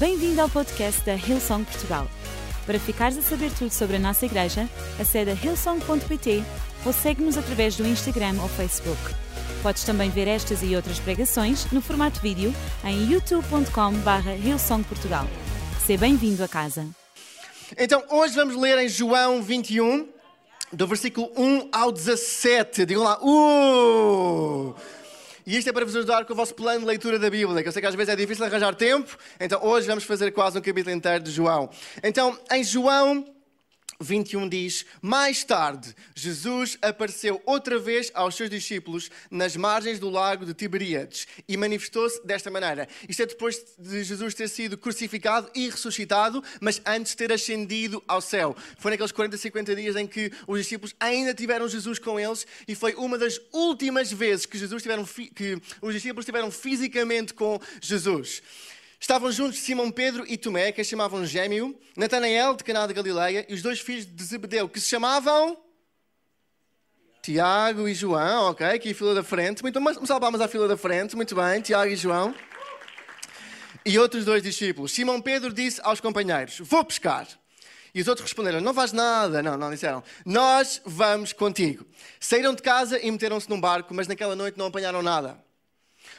[0.00, 2.08] Bem-vindo ao podcast da Hillsong Portugal.
[2.64, 4.66] Para ficares a saber tudo sobre a nossa igreja,
[4.98, 6.42] acede a hillsong.pt
[6.86, 8.98] ou segue-nos através do Instagram ou Facebook.
[9.62, 12.50] Podes também ver estas e outras pregações no formato vídeo
[12.82, 15.26] em youtube.com.br hillsongportugal.
[15.84, 16.86] Seja bem-vindo a casa.
[17.76, 20.08] Então, hoje vamos ler em João 21,
[20.72, 22.86] do versículo 1 ao 17.
[22.86, 24.74] Digam lá, uh!
[25.46, 27.68] E isto é para vos ajudar com o vosso plano de leitura da Bíblia, que
[27.68, 30.60] eu sei que às vezes é difícil arranjar tempo, então hoje vamos fazer quase um
[30.60, 31.70] capítulo inteiro de João.
[32.02, 33.24] Então, em João
[34.00, 40.46] 21 diz: Mais tarde, Jesus apareceu outra vez aos seus discípulos nas margens do lago
[40.46, 42.88] de Tiberíades e manifestou-se desta maneira.
[43.08, 48.02] Isto é depois de Jesus ter sido crucificado e ressuscitado, mas antes de ter ascendido
[48.08, 48.56] ao céu.
[48.78, 52.74] Foi naqueles 40, 50 dias em que os discípulos ainda tiveram Jesus com eles e
[52.74, 58.42] foi uma das últimas vezes que, Jesus tiveram, que os discípulos estiveram fisicamente com Jesus.
[59.00, 63.54] Estavam juntos Simão Pedro e Tomé, que chamavam Gêmeo, Natanael de Caná de Galileia e
[63.54, 65.56] os dois filhos de Zebedeu, que se chamavam
[67.22, 69.62] Tiago e João, ok, aqui fila da frente.
[69.62, 72.34] Muito bem, salvamos à fila da frente, muito bem, Tiago e João.
[73.86, 74.92] E outros dois discípulos.
[74.92, 77.26] Simão Pedro disse aos companheiros: Vou pescar.
[77.94, 79.42] E os outros responderam: Não vais nada.
[79.42, 81.86] Não, não disseram: Nós vamos contigo.
[82.20, 85.42] Saíram de casa e meteram-se num barco, mas naquela noite não apanharam nada.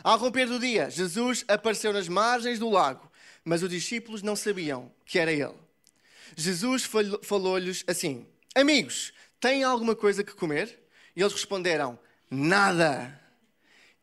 [0.03, 3.11] Ao romper do dia, Jesus apareceu nas margens do lago,
[3.43, 5.55] mas os discípulos não sabiam que era ele.
[6.35, 6.89] Jesus
[7.23, 8.25] falou-lhes assim:
[8.55, 10.79] Amigos, têm alguma coisa que comer?
[11.15, 13.19] E eles responderam: Nada.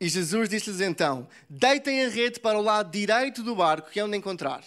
[0.00, 4.04] E Jesus disse-lhes então: Deitem a rede para o lado direito do barco que é
[4.04, 4.64] onde encontrar.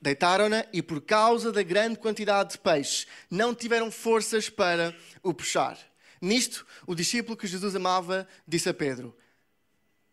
[0.00, 5.76] Deitaram-na e, por causa da grande quantidade de peixe, não tiveram forças para o puxar.
[6.20, 9.16] Nisto, o discípulo que Jesus amava disse a Pedro: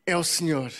[0.06, 0.72] é o Senhor.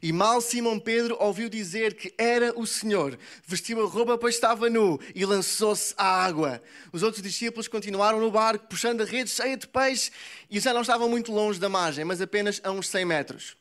[0.00, 4.70] E mal Simão Pedro ouviu dizer que era o Senhor, vestiu a roupa pois estava
[4.70, 6.62] nu e lançou-se à água.
[6.92, 10.12] Os outros discípulos continuaram no barco, puxando a rede cheia de peixe
[10.48, 13.56] e já não estavam muito longe da margem, mas apenas a uns 100 metros.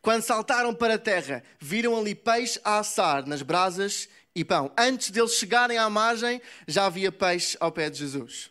[0.00, 4.70] Quando saltaram para a terra, viram ali peixe a assar nas brasas e pão.
[4.78, 8.50] Antes deles chegarem à margem, já havia peixe ao pé de Jesus.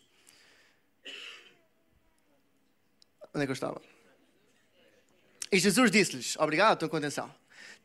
[3.33, 3.92] Onde é que eu estava?
[5.53, 7.31] E Jesus disse-lhes: Obrigado, estão com atenção.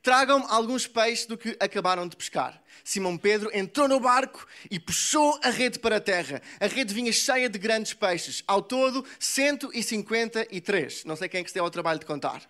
[0.02, 2.58] Tragam-me alguns peixes do que acabaram de pescar.
[2.82, 6.40] Simão Pedro entrou no barco e puxou a rede para a terra.
[6.58, 8.42] A rede vinha cheia de grandes peixes.
[8.46, 11.04] Ao todo, 153.
[11.04, 12.40] Não sei quem é que se deu ao trabalho de contar.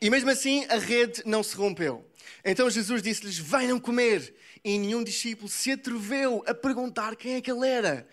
[0.00, 2.04] E mesmo assim, a rede não se rompeu.
[2.44, 4.34] Então Jesus disse-lhes: Venham comer.
[4.64, 8.08] E nenhum discípulo se atreveu a perguntar quem é que ele era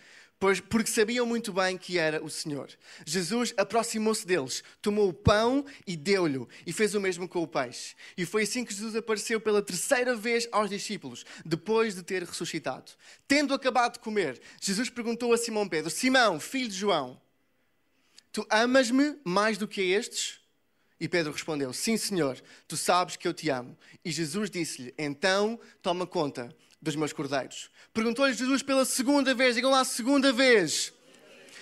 [0.45, 2.69] pois, porque sabiam muito bem que era o Senhor.
[3.03, 7.95] Jesus aproximou-se deles, tomou o pão e deu-lhe, e fez o mesmo com o peixe.
[8.15, 12.91] E foi assim que Jesus apareceu pela terceira vez aos discípulos, depois de ter ressuscitado.
[13.27, 17.19] Tendo acabado de comer, Jesus perguntou a Simão Pedro: Simão, filho de João,
[18.31, 20.39] tu amas-me mais do que estes?
[20.99, 23.75] E Pedro respondeu: Sim, Senhor, tu sabes que eu te amo.
[24.03, 27.71] E Jesus disse-lhe: Então toma conta dos meus cordeiros.
[27.91, 30.93] Perguntou-lhe Jesus pela segunda vez, digam lá, segunda vez: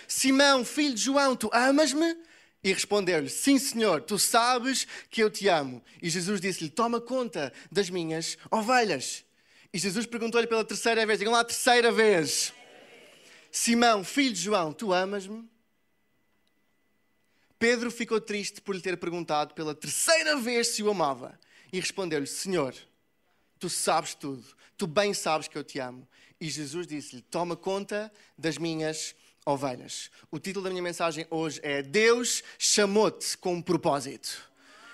[0.08, 2.16] Simão, filho de João, tu amas-me?
[2.62, 5.82] E respondeu-lhe: Sim, Senhor, tu sabes que eu te amo.
[6.02, 9.24] E Jesus disse-lhe: Toma conta das minhas ovelhas.
[9.74, 12.54] E Jesus perguntou-lhe pela terceira vez, digam lá, terceira vez:
[13.50, 15.50] Simão, filho de João, tu amas-me?
[17.58, 21.40] Pedro ficou triste por lhe ter perguntado pela terceira vez se o amava.
[21.72, 22.76] E respondeu-lhe: Senhor,
[23.64, 24.44] tu sabes tudo,
[24.78, 26.06] tu bem sabes que eu te amo.
[26.38, 29.16] E Jesus disse-lhe: Toma conta das minhas
[29.46, 30.12] ovelhas.
[30.30, 34.52] O título da minha mensagem hoje é Deus chamou-te com um propósito.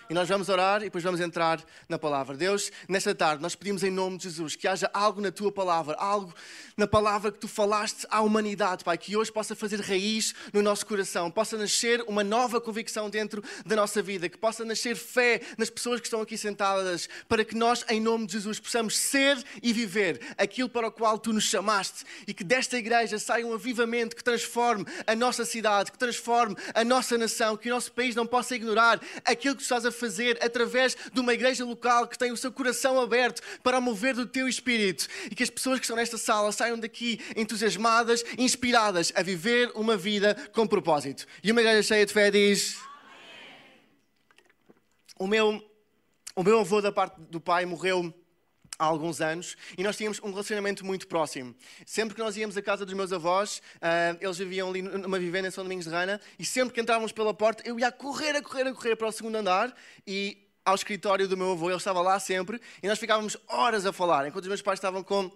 [0.09, 2.35] E nós vamos orar e depois vamos entrar na palavra.
[2.35, 5.95] Deus, nesta tarde, nós pedimos em nome de Jesus que haja algo na tua palavra,
[5.99, 6.33] algo
[6.75, 10.83] na palavra que tu falaste à humanidade, Pai, que hoje possa fazer raiz no nosso
[10.83, 15.69] coração, possa nascer uma nova convicção dentro da nossa vida, que possa nascer fé nas
[15.69, 19.71] pessoas que estão aqui sentadas, para que nós, em nome de Jesus, possamos ser e
[19.71, 24.15] viver aquilo para o qual tu nos chamaste e que desta igreja saia um avivamento
[24.15, 28.25] que transforme a nossa cidade, que transforme a nossa nação, que o nosso país não
[28.25, 32.31] possa ignorar aquilo que tu estás a fazer através de uma igreja local que tem
[32.31, 35.97] o seu coração aberto para mover do teu espírito e que as pessoas que estão
[35.97, 41.25] nesta sala saiam daqui entusiasmadas, inspiradas a viver uma vida com propósito.
[41.43, 42.77] E uma igreja cheia de fé diz:
[45.17, 45.61] O meu,
[46.35, 48.13] o meu avô, da parte do pai, morreu
[48.79, 51.53] há alguns anos e nós tínhamos um relacionamento muito próximo.
[51.85, 55.49] Sempre que nós íamos à casa dos meus avós, uh, eles viviam ali numa vivenda
[55.49, 58.37] em São Domingos de Rana, e sempre que entrávamos pela porta, eu ia a correr,
[58.37, 59.75] a correr, a correr para o segundo andar
[60.07, 63.91] e ao escritório do meu avô, ele estava lá sempre, e nós ficávamos horas a
[63.91, 64.27] falar.
[64.27, 65.31] Enquanto os meus pais estavam com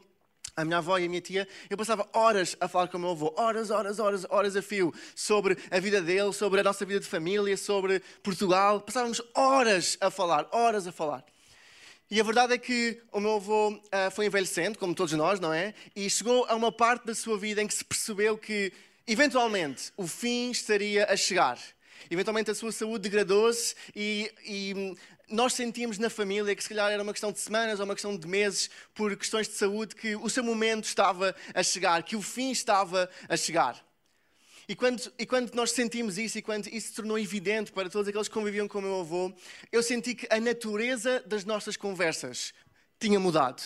[0.56, 3.10] a minha avó e a minha tia, eu passava horas a falar com o meu
[3.12, 7.00] avô, horas, horas, horas, horas a fio, sobre a vida dele, sobre a nossa vida
[7.00, 8.81] de família, sobre Portugal.
[8.81, 11.25] Passávamos horas a falar, horas a falar.
[12.09, 15.53] E a verdade é que o meu avô uh, foi envelhecendo, como todos nós, não
[15.53, 15.73] é?
[15.95, 18.71] E chegou a uma parte da sua vida em que se percebeu que,
[19.07, 21.57] eventualmente, o fim estaria a chegar.
[22.11, 24.95] Eventualmente a sua saúde degradou-se e, e
[25.29, 28.15] nós sentíamos na família que se calhar era uma questão de semanas ou uma questão
[28.15, 32.21] de meses, por questões de saúde, que o seu momento estava a chegar, que o
[32.21, 33.83] fim estava a chegar.
[34.68, 38.07] E quando, e quando nós sentimos isso e quando isso se tornou evidente para todos
[38.07, 39.33] aqueles que conviviam com o meu avô,
[39.71, 42.54] eu senti que a natureza das nossas conversas
[43.00, 43.62] tinha mudado.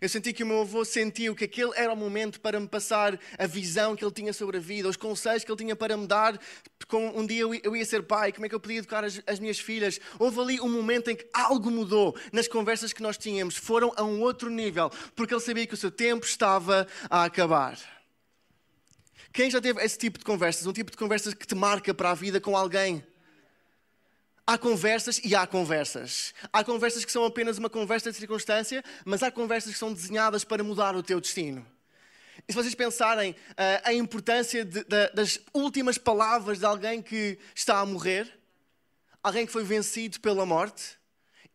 [0.00, 3.18] Eu senti que o meu avô sentiu que aquele era o momento para me passar
[3.38, 6.06] a visão que ele tinha sobre a vida, os conselhos que ele tinha para me
[6.06, 6.40] dar.
[6.88, 9.38] Como um dia eu ia ser pai, como é que eu podia educar as, as
[9.38, 10.00] minhas filhas.
[10.18, 13.56] Houve ali um momento em que algo mudou nas conversas que nós tínhamos.
[13.56, 17.78] Foram a um outro nível, porque ele sabia que o seu tempo estava a acabar.
[19.32, 20.66] Quem já teve esse tipo de conversas?
[20.66, 23.02] Um tipo de conversas que te marca para a vida com alguém?
[24.46, 26.34] Há conversas e há conversas.
[26.52, 30.44] Há conversas que são apenas uma conversa de circunstância, mas há conversas que são desenhadas
[30.44, 31.66] para mudar o teu destino.
[32.46, 33.36] E se vocês pensarem uh,
[33.84, 38.30] a importância de, de, das últimas palavras de alguém que está a morrer,
[39.22, 40.98] alguém que foi vencido pela morte,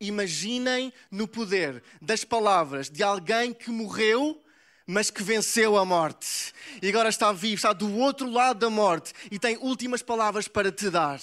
[0.00, 4.42] imaginem no poder das palavras de alguém que morreu
[4.88, 9.12] mas que venceu a morte e agora está vivo, está do outro lado da morte
[9.30, 11.20] e tem últimas palavras para te dar.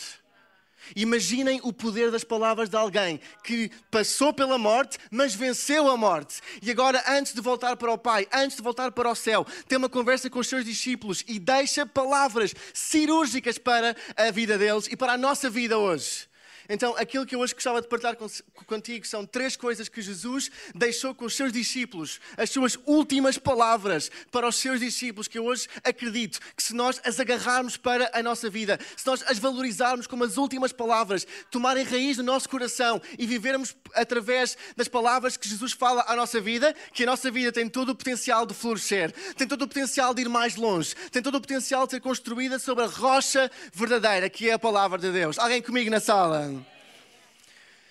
[0.96, 6.42] Imaginem o poder das palavras de alguém que passou pela morte, mas venceu a morte.
[6.62, 9.80] E agora, antes de voltar para o Pai, antes de voltar para o céu, tem
[9.80, 14.96] uma conversa com os seus discípulos e deixa palavras cirúrgicas para a vida deles e
[14.96, 16.28] para a nossa vida hoje.
[16.70, 18.18] Então, aquilo que eu hoje gostava de partilhar
[18.66, 24.12] contigo são três coisas que Jesus deixou com os seus discípulos, as suas últimas palavras
[24.32, 28.24] para os seus discípulos, que eu hoje acredito que se nós as agarrarmos para a
[28.24, 33.02] nossa vida, se nós as valorizarmos como as últimas palavras, tomarem raiz no nosso coração
[33.18, 37.52] e vivermos através das palavras que Jesus fala à nossa vida, que a nossa vida
[37.52, 41.22] tem todo o potencial de florescer, tem todo o potencial de ir mais longe, tem
[41.22, 45.12] todo o potencial de ser construída sobre a rocha verdadeira, que é a palavra de
[45.12, 45.38] Deus.
[45.38, 46.55] Alguém comigo na sala?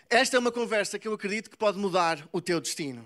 [0.09, 3.05] Esta é uma conversa que eu acredito que pode mudar o teu destino.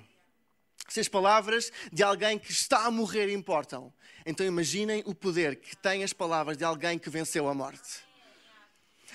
[0.88, 3.92] Se as palavras de alguém que está a morrer importam,
[4.24, 8.06] então imaginem o poder que têm as palavras de alguém que venceu a morte.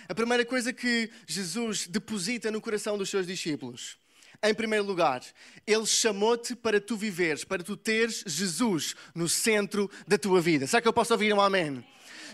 [0.08, 3.98] A primeira coisa que Jesus deposita no coração dos seus discípulos,
[4.42, 5.24] em primeiro lugar,
[5.66, 10.68] ele chamou-te para tu viveres, para tu teres Jesus no centro da tua vida.
[10.68, 11.84] Será que eu posso ouvir um amém?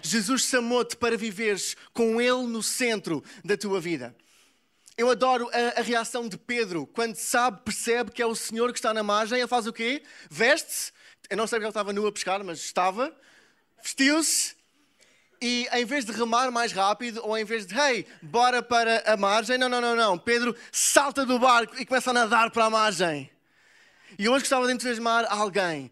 [0.01, 4.15] Jesus chamou-te para viveres com Ele no centro da tua vida.
[4.99, 8.79] Eu adoro a, a, reação de Pedro quando sabe, percebe que é o Senhor que
[8.79, 9.39] está na margem.
[9.39, 10.03] Ele faz o quê?
[10.29, 10.91] Veste-se.
[11.29, 13.15] Eu não sei que ele estava nu a pescar, mas estava.
[13.81, 14.57] Vestiu-se.
[15.41, 19.15] E em vez de remar mais rápido, ou em vez de, hey, bora para a
[19.15, 20.17] margem, não, não, não, não.
[20.17, 23.31] Pedro salta do barco e começa a nadar para a margem.
[24.17, 25.89] E hoje gostava de entusiasmar alguém.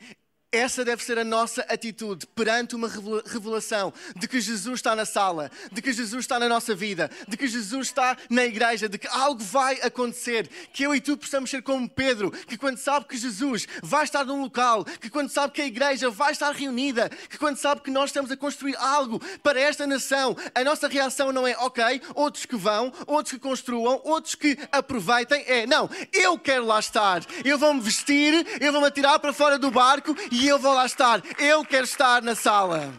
[0.57, 2.89] Essa deve ser a nossa atitude perante uma
[3.25, 7.37] revelação de que Jesus está na sala, de que Jesus está na nossa vida, de
[7.37, 11.51] que Jesus está na igreja, de que algo vai acontecer, que eu e tu possamos
[11.51, 15.53] ser como Pedro, que quando sabe que Jesus vai estar num local, que quando sabe
[15.53, 19.21] que a igreja vai estar reunida, que quando sabe que nós estamos a construir algo
[19.43, 24.01] para esta nação, a nossa reação não é ok, outros que vão, outros que construam,
[24.03, 28.81] outros que aproveitem, é não, eu quero lá estar, eu vou me vestir, eu vou
[28.81, 31.21] me atirar para fora do barco e eu vou lá estar.
[31.37, 32.93] Eu quero estar na sala.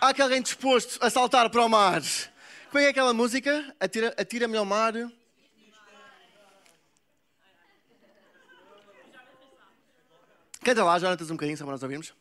[0.00, 2.02] Há alguém disposto a saltar para o mar?
[2.70, 3.74] Como é, é aquela música?
[3.80, 4.92] Atira-me atira ao mar.
[10.62, 12.14] Canta lá, Jonatas, um bocadinho, só para nós ouvirmos.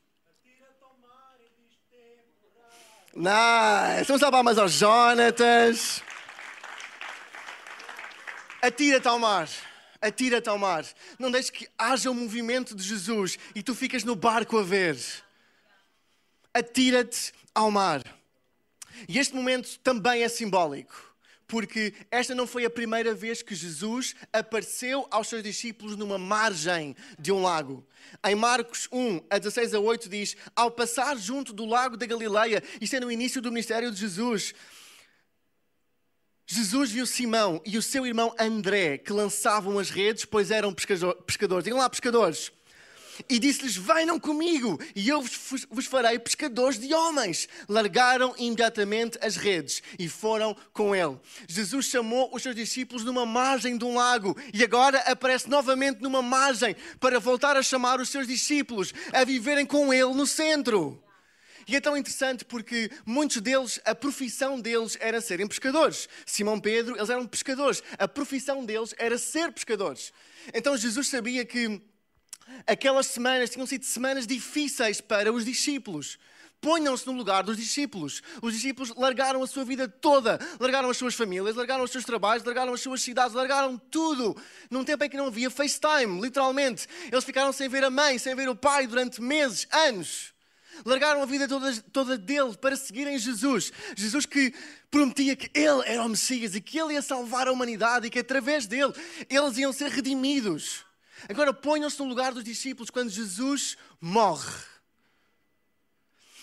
[3.16, 4.08] Nice!
[4.08, 6.04] Vamos salvar mais aos Jonatas.
[8.62, 9.48] Atira-te ao mar
[10.04, 10.86] atira-te ao mar.
[11.18, 14.64] Não deixes que haja o um movimento de Jesus e tu ficas no barco a
[14.64, 14.98] ver.
[16.54, 18.04] Atira-te ao mar.
[19.08, 21.14] E este momento também é simbólico
[21.54, 26.96] porque esta não foi a primeira vez que Jesus apareceu aos seus discípulos numa margem
[27.20, 27.86] de um lago.
[28.26, 32.64] Em Marcos 1, a 16 a 8 diz: Ao passar junto do lago da Galileia,
[32.82, 34.56] isto é no início do ministério de Jesus,
[36.46, 41.64] Jesus viu Simão e o seu irmão André que lançavam as redes, pois eram pescadores.
[41.64, 42.52] Digam lá, pescadores.
[43.30, 47.48] E disse-lhes: Venham comigo, e eu vos, vos farei pescadores de homens.
[47.70, 51.18] Largaram imediatamente as redes e foram com ele.
[51.48, 56.22] Jesus chamou os seus discípulos numa margem de um lago e agora aparece novamente numa
[56.22, 61.03] margem para voltar a chamar os seus discípulos a viverem com ele no centro.
[61.68, 66.10] E é tão interessante porque muitos deles, a profissão deles era serem pescadores.
[66.26, 67.84] Simão Pedro, eles eram pescadores.
[67.98, 70.12] A profissão deles era ser pescadores.
[70.54, 71.82] Então Jesus sabia que
[72.68, 76.18] aquelas semanas tinham sido semanas difíceis para os discípulos.
[76.60, 78.22] Ponham-se no lugar dos discípulos.
[78.42, 82.46] Os discípulos largaram a sua vida toda, largaram as suas famílias, largaram os seus trabalhos,
[82.46, 84.36] largaram as suas cidades, largaram tudo.
[84.70, 86.88] Num tempo em que não havia FaceTime, literalmente.
[87.12, 90.33] Eles ficaram sem ver a mãe, sem ver o pai durante meses, anos.
[90.86, 93.72] Largaram a vida toda, toda dele para seguirem Jesus.
[93.96, 94.54] Jesus que
[94.92, 98.20] prometia que ele era o Messias e que ele ia salvar a humanidade e que
[98.20, 98.94] através dele
[99.30, 100.86] eles iam ser redimidos.
[101.30, 104.52] Agora ponham-se no lugar dos discípulos quando Jesus morre.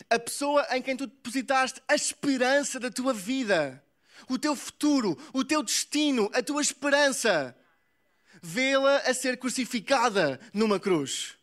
[0.09, 3.82] A pessoa em quem tu depositaste a esperança da tua vida,
[4.28, 7.54] o teu futuro, o teu destino, a tua esperança,
[8.42, 11.37] vê-la a ser crucificada numa cruz.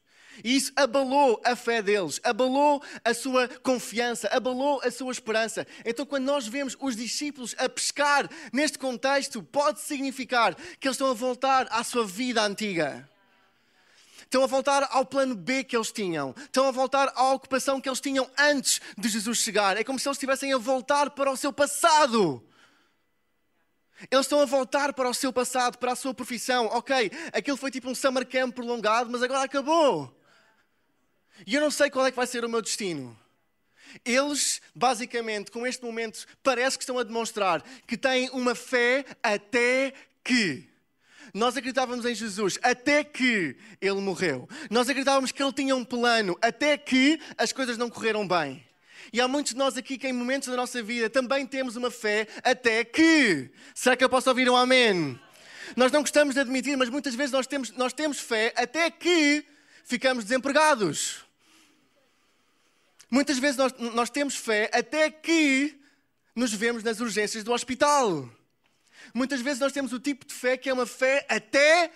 [0.44, 5.66] E isso abalou a fé deles, abalou a sua confiança, abalou a sua esperança.
[5.86, 11.10] Então, quando nós vemos os discípulos a pescar neste contexto, pode significar que eles estão
[11.10, 13.10] a voltar à sua vida antiga.
[14.22, 16.36] Estão a voltar ao plano B que eles tinham.
[16.38, 19.78] Estão a voltar à ocupação que eles tinham antes de Jesus chegar.
[19.78, 22.44] É como se eles estivessem a voltar para o seu passado.
[24.12, 26.66] Eles estão a voltar para o seu passado, para a sua profissão.
[26.68, 30.17] Ok, aquilo foi tipo um summer camp prolongado, mas agora acabou.
[31.46, 33.18] E eu não sei qual é que vai ser o meu destino.
[34.04, 39.94] Eles, basicamente, com este momento, parece que estão a demonstrar que têm uma fé até
[40.24, 40.68] que.
[41.34, 44.48] Nós acreditávamos em Jesus até que ele morreu.
[44.70, 48.66] Nós acreditávamos que ele tinha um plano até que as coisas não correram bem.
[49.12, 51.92] E há muitos de nós aqui que, em momentos da nossa vida, também temos uma
[51.92, 53.52] fé até que.
[53.74, 55.20] Será que eu posso ouvir um amém?
[55.76, 59.46] Nós não gostamos de admitir, mas muitas vezes nós temos, nós temos fé até que
[59.84, 61.27] ficamos desempregados.
[63.10, 65.80] Muitas vezes nós, nós temos fé até que
[66.36, 68.30] nos vemos nas urgências do hospital.
[69.14, 71.92] Muitas vezes nós temos o tipo de fé que é uma fé até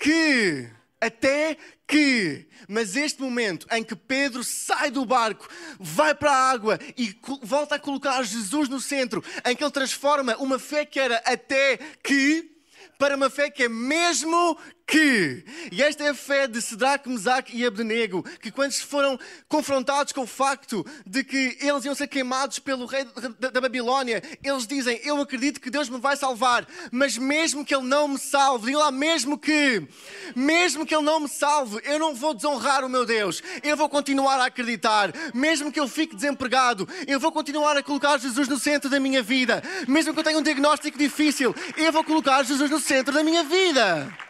[0.00, 0.68] que.
[1.00, 1.56] Até
[1.86, 2.48] que.
[2.68, 7.76] Mas este momento em que Pedro sai do barco, vai para a água e volta
[7.76, 12.56] a colocar Jesus no centro, em que ele transforma uma fé que era até que
[12.98, 15.44] para uma fé que é mesmo que.
[15.72, 20.22] E esta é a fé de Sedraque, Mesaque e Abdenego, que quando foram confrontados com
[20.22, 23.04] o facto de que eles iam ser queimados pelo rei
[23.38, 27.84] da Babilónia, eles dizem: Eu acredito que Deus me vai salvar, mas mesmo que Ele
[27.84, 29.86] não me salve, diga lá, mesmo que,
[30.34, 33.88] mesmo que Ele não me salve, eu não vou desonrar o meu Deus, eu vou
[33.88, 38.58] continuar a acreditar, mesmo que eu fique desempregado, eu vou continuar a colocar Jesus no
[38.58, 42.70] centro da minha vida, mesmo que eu tenha um diagnóstico difícil, eu vou colocar Jesus
[42.70, 44.25] no centro da minha vida.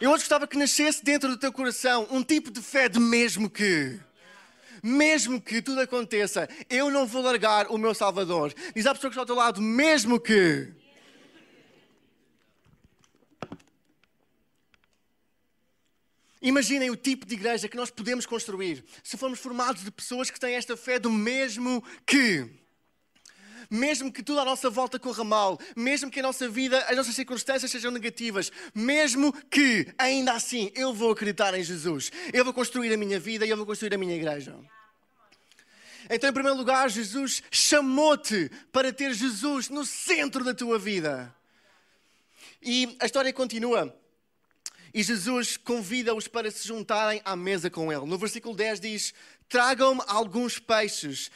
[0.00, 3.50] Eu hoje gostava que nascesse dentro do teu coração um tipo de fé de mesmo
[3.50, 4.00] que.
[4.82, 8.54] Mesmo que tudo aconteça, eu não vou largar o meu Salvador.
[8.74, 10.72] Diz à pessoa que está ao teu lado, mesmo que.
[16.40, 20.40] Imaginem o tipo de igreja que nós podemos construir se formos formados de pessoas que
[20.40, 22.59] têm esta fé do mesmo que
[23.70, 27.14] mesmo que tudo à nossa volta corra mal, mesmo que a nossa vida, as nossas
[27.14, 32.92] circunstâncias sejam negativas, mesmo que ainda assim eu vou acreditar em Jesus, eu vou construir
[32.92, 34.58] a minha vida e eu vou construir a minha igreja.
[36.12, 41.32] Então, em primeiro lugar, Jesus chamou-te para ter Jesus no centro da tua vida.
[42.60, 43.96] E a história continua.
[44.92, 48.04] E Jesus convida-os para se juntarem à mesa com ele.
[48.06, 49.14] No versículo 10 diz:
[49.50, 51.28] Tragam-me alguns peixes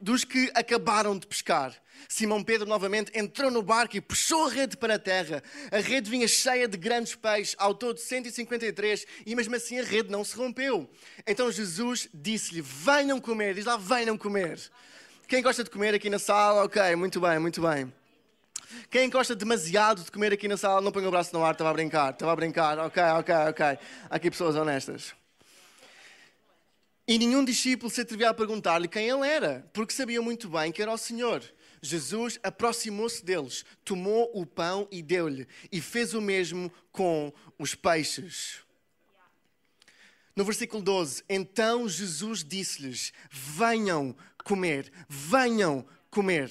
[0.00, 1.72] dos que acabaram de pescar.
[2.08, 5.40] Simão Pedro novamente entrou no barco e puxou a rede para a terra.
[5.70, 10.10] A rede vinha cheia de grandes peixes, ao todo 153, e mesmo assim a rede
[10.10, 10.90] não se rompeu.
[11.24, 13.54] Então Jesus disse-lhe: Venham comer.
[13.54, 14.58] Diz lá: Venham comer.
[15.28, 16.64] Quem gosta de comer aqui na sala?
[16.64, 17.92] Ok, muito bem, muito bem.
[18.90, 21.70] Quem gosta demasiado de comer aqui na sala, não põe o braço no ar, estava
[21.70, 22.76] a brincar, estava a brincar.
[22.80, 23.78] Ok, ok, ok.
[24.10, 25.21] Aqui pessoas honestas.
[27.06, 30.80] E nenhum discípulo se atrevia a perguntar-lhe quem ele era, porque sabia muito bem que
[30.80, 31.42] era o Senhor.
[31.80, 38.60] Jesus aproximou-se deles, tomou o pão e deu-lhe, e fez o mesmo com os peixes.
[40.34, 46.50] No versículo 12, então Jesus disse-lhes: Venham comer, venham comer.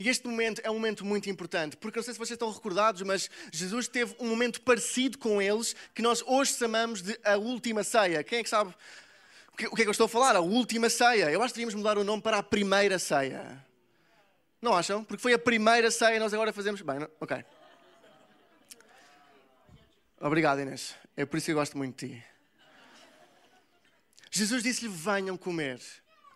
[0.00, 3.02] E este momento é um momento muito importante, porque não sei se vocês estão recordados,
[3.02, 7.84] mas Jesus teve um momento parecido com eles, que nós hoje chamamos de a última
[7.84, 8.24] ceia.
[8.24, 8.74] Quem é que sabe
[9.52, 10.34] o que, é que eu estou a falar?
[10.34, 11.30] A última ceia.
[11.30, 13.64] Eu acho que devíamos mudar o nome para a primeira ceia.
[14.60, 15.04] Não acham?
[15.04, 16.80] Porque foi a primeira ceia e nós agora fazemos.
[16.80, 17.08] Bem, não?
[17.20, 17.44] ok.
[20.20, 20.94] Obrigado, Inês.
[21.16, 22.24] É por isso que eu gosto muito de ti.
[24.30, 25.80] Jesus disse-lhe: Venham comer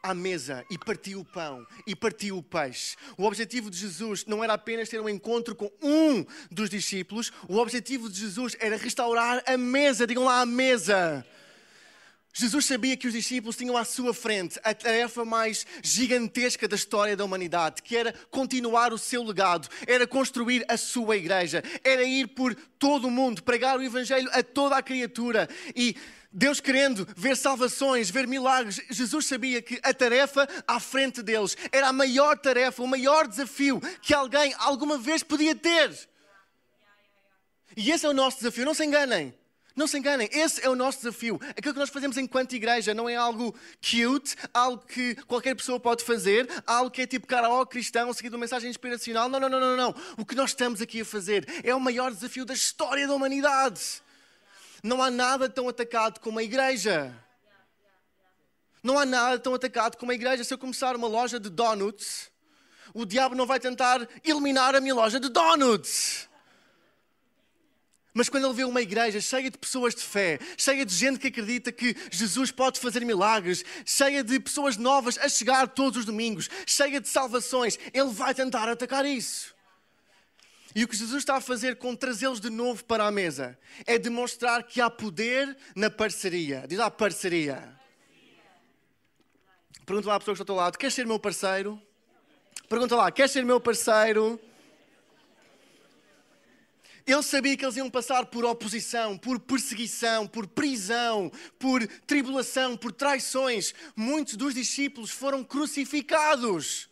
[0.02, 2.96] à mesa e partiu o pão e partiu o peixe.
[3.16, 7.56] O objetivo de Jesus não era apenas ter um encontro com um dos discípulos, o
[7.56, 10.06] objetivo de Jesus era restaurar a mesa.
[10.06, 11.25] Digam lá a mesa.
[12.38, 17.16] Jesus sabia que os discípulos tinham à sua frente a tarefa mais gigantesca da história
[17.16, 22.28] da humanidade, que era continuar o seu legado, era construir a sua igreja, era ir
[22.28, 25.96] por todo o mundo, pregar o Evangelho a toda a criatura e
[26.30, 31.88] Deus querendo ver salvações, ver milagres, Jesus sabia que a tarefa à frente deles era
[31.88, 35.90] a maior tarefa, o maior desafio que alguém alguma vez podia ter.
[37.74, 39.34] E esse é o nosso desafio, não se enganem.
[39.76, 41.38] Não se enganem, esse é o nosso desafio.
[41.50, 46.02] Aquilo que nós fazemos enquanto igreja não é algo cute, algo que qualquer pessoa pode
[46.02, 49.28] fazer, algo que é tipo karaoke cristão, seguido uma mensagem inspiracional.
[49.28, 49.95] Não, não, não, não, não.
[50.16, 54.00] O que nós estamos aqui a fazer é o maior desafio da história da humanidade.
[54.83, 57.14] Não há nada tão atacado como a igreja.
[58.83, 60.42] Não há nada tão atacado como a igreja.
[60.42, 62.30] Se eu começar uma loja de donuts,
[62.95, 66.30] o diabo não vai tentar eliminar a minha loja de donuts.
[68.16, 71.26] Mas quando ele vê uma igreja cheia de pessoas de fé, cheia de gente que
[71.26, 76.49] acredita que Jesus pode fazer milagres, cheia de pessoas novas a chegar todos os domingos,
[76.64, 79.54] cheia de salvações, ele vai tentar atacar isso.
[80.75, 83.99] E o que Jesus está a fazer com trazê-los de novo para a mesa é
[83.99, 86.64] demonstrar que há poder na parceria.
[86.66, 87.78] Diz lá parceria.
[89.85, 91.78] Pergunta lá à pessoa que está ao teu lado: queres ser meu parceiro?
[92.66, 94.40] Pergunta lá: queres ser meu parceiro?
[97.06, 102.90] Ele sabia que eles iam passar por oposição, por perseguição, por prisão, por tribulação, por
[102.90, 103.72] traições.
[103.94, 106.88] Muitos dos discípulos foram crucificados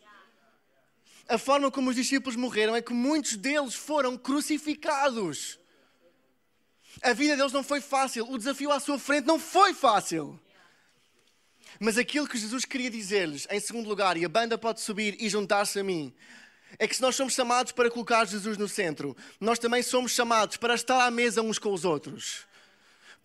[1.27, 5.59] a forma como os discípulos morreram é que muitos deles foram crucificados.
[7.01, 10.39] A vida deles não foi fácil, o desafio à sua frente não foi fácil.
[11.79, 15.27] Mas aquilo que Jesus queria dizer-lhes, em segundo lugar, e a banda pode subir e
[15.27, 16.13] juntar-se a mim,
[16.79, 20.57] é que se nós somos chamados para colocar Jesus no centro, nós também somos chamados
[20.57, 22.45] para estar à mesa uns com os outros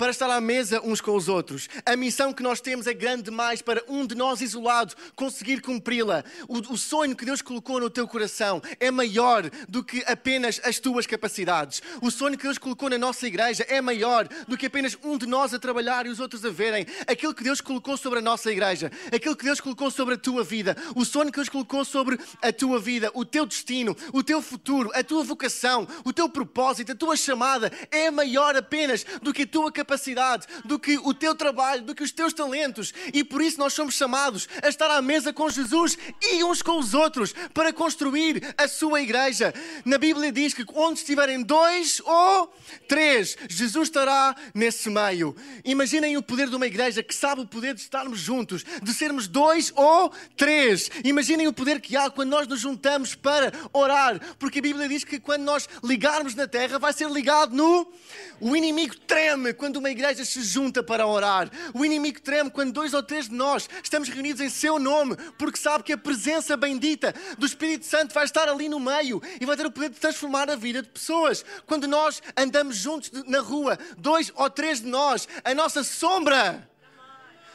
[0.00, 1.68] para estar à mesa uns com os outros.
[1.84, 6.24] A missão que nós temos é grande demais para um de nós isolado conseguir cumpri-la.
[6.48, 10.78] O, o, sonho que Deus colocou no teu coração é maior do que apenas as
[10.78, 11.82] tuas capacidades.
[12.00, 15.26] O sonho que Deus colocou na nossa igreja é maior do que apenas um de
[15.26, 16.86] nós a trabalhar e os outros a verem.
[17.06, 20.42] Aquilo que Deus colocou sobre a nossa igreja, aquilo que Deus colocou sobre a tua
[20.42, 24.40] vida, o sonho que Deus colocou sobre a tua vida, o teu destino, o teu
[24.40, 29.42] futuro, a tua vocação, o teu propósito, a tua chamada é maior apenas do que
[29.42, 32.92] a tua capacidade capacidade, do que o teu trabalho, do que os teus talentos.
[33.12, 36.78] E por isso nós somos chamados a estar à mesa com Jesus e uns com
[36.78, 39.52] os outros para construir a sua igreja.
[39.84, 42.54] Na Bíblia diz que onde estiverem dois ou
[42.86, 45.34] três, Jesus estará nesse meio.
[45.64, 49.26] Imaginem o poder de uma igreja que sabe o poder de estarmos juntos, de sermos
[49.26, 50.90] dois ou três.
[51.04, 55.02] Imaginem o poder que há quando nós nos juntamos para orar, porque a Bíblia diz
[55.02, 57.92] que quando nós ligarmos na terra, vai ser ligado no.
[58.40, 61.50] O inimigo treme quando uma igreja se junta para orar.
[61.74, 65.58] O inimigo treme quando dois ou três de nós estamos reunidos em seu nome, porque
[65.58, 69.56] sabe que a presença bendita do Espírito Santo vai estar ali no meio e vai
[69.56, 71.44] ter o poder de transformar a vida de pessoas.
[71.66, 76.68] Quando nós andamos juntos na rua, dois ou três de nós, a nossa sombra,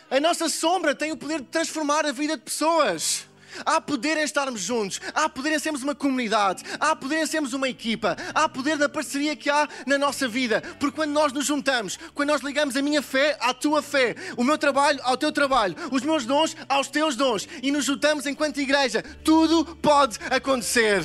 [0.10, 3.26] a nossa sombra tem o poder de transformar a vida de pessoas.
[3.66, 7.54] Há poder em estarmos juntos, há poder em sermos uma comunidade, há poder em sermos
[7.54, 10.62] uma equipa, há poder na parceria que há na nossa vida.
[10.80, 14.44] Porque quando nós nos juntamos, quando nós ligamos a minha fé à tua fé, o
[14.44, 18.60] meu trabalho ao teu trabalho, os meus dons aos teus dons e nos juntamos enquanto
[18.60, 21.04] igreja, tudo pode acontecer.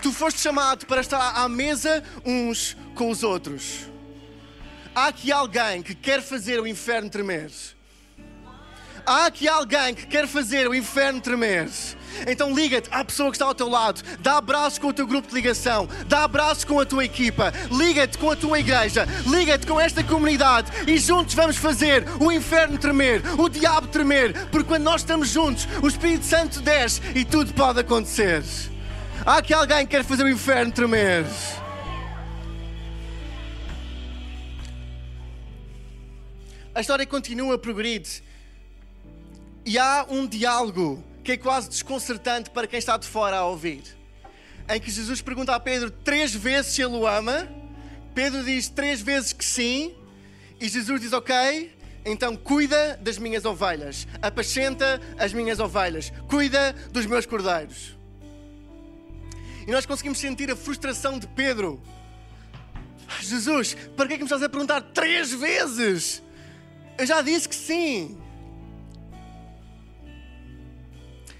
[0.00, 3.88] Tu foste chamado para estar à mesa uns com os outros.
[4.94, 7.50] Há aqui alguém que quer fazer o inferno tremer
[9.08, 11.68] há aqui alguém que quer fazer o inferno tremer.
[12.26, 15.28] Então liga-te à pessoa que está ao teu lado, dá abraços com o teu grupo
[15.28, 19.80] de ligação, dá abraços com a tua equipa, liga-te com a tua igreja, liga-te com
[19.80, 20.70] esta comunidade.
[20.86, 25.66] E juntos vamos fazer o inferno tremer, o diabo tremer, porque quando nós estamos juntos,
[25.82, 28.42] o Espírito Santo desce e tudo pode acontecer.
[29.24, 31.24] Há aqui alguém que quer fazer o inferno tremer.
[36.74, 38.27] A história continua a progredir
[39.68, 43.82] E há um diálogo que é quase desconcertante para quem está de fora a ouvir.
[44.66, 47.46] Em que Jesus pergunta a Pedro três vezes se ele o ama.
[48.14, 49.94] Pedro diz três vezes que sim.
[50.58, 51.70] E Jesus diz: Ok,
[52.02, 57.94] então cuida das minhas ovelhas, apacenta as minhas ovelhas, cuida dos meus cordeiros.
[59.66, 61.78] E nós conseguimos sentir a frustração de Pedro.
[63.20, 66.22] Jesus, para que é que me estás a perguntar três vezes?
[66.96, 68.18] Eu já disse que sim.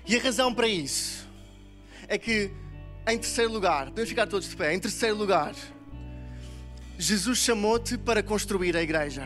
[0.08, 1.28] E a razão para isso
[2.08, 2.50] é que,
[3.06, 5.54] em terceiro lugar, podemos ficar todos de pé, em terceiro lugar,
[6.98, 9.22] Jesus chamou-te para construir a igreja.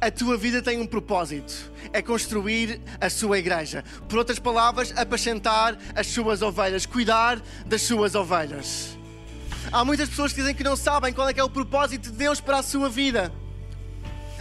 [0.00, 3.84] A tua vida tem um propósito: é construir a sua igreja.
[4.08, 8.98] Por outras palavras, apacentar as suas ovelhas, cuidar das suas ovelhas.
[9.70, 12.40] Há muitas pessoas que dizem que não sabem qual é, é o propósito de Deus
[12.40, 13.32] para a sua vida.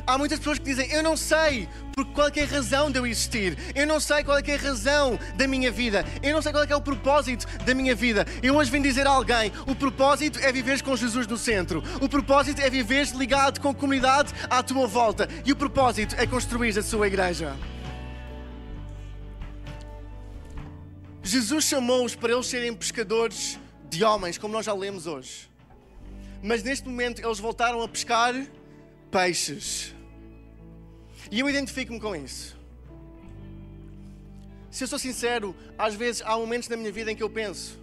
[0.05, 2.99] Há muitas pessoas que dizem: Eu não sei porque qual é, é a razão de
[2.99, 3.57] eu existir.
[3.73, 6.03] Eu não sei qual é, é a razão da minha vida.
[6.21, 8.25] Eu não sei qual é, é o propósito da minha vida.
[8.41, 11.81] Eu hoje vim dizer a alguém: o propósito é viveres com Jesus no centro.
[12.01, 15.27] O propósito é viveres ligado com a comunidade à tua volta.
[15.45, 17.55] E o propósito é construir a sua igreja.
[21.21, 23.57] Jesus chamou-os para eles serem pescadores
[23.89, 25.49] de homens, como nós já lemos hoje.
[26.41, 28.33] Mas neste momento eles voltaram a pescar
[29.13, 29.93] peixes.
[31.29, 32.57] E eu identifico-me com isso.
[34.71, 37.79] Se eu sou sincero, às vezes há momentos na minha vida em que eu penso: